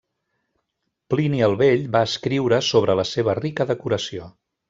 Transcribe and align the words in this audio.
Plini 1.13 1.43
el 1.49 1.53
Vell 1.59 1.83
va 1.97 2.01
escriure 2.09 2.61
sobre 2.69 2.97
la 3.03 3.07
seva 3.13 3.39
rica 3.43 3.71
decoració. 3.75 4.31